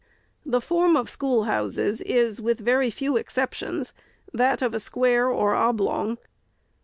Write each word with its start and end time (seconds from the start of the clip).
The 0.43 0.61
form 0.61 0.97
of 0.97 1.11
schoolhouses 1.11 2.01
is, 2.01 2.41
with 2.41 2.59
very 2.59 2.89
few 2.89 3.17
exceptions, 3.17 3.93
that 4.33 4.63
of 4.63 4.73
a 4.73 4.79
square 4.79 5.27
or 5.27 5.53
oblong. 5.53 6.17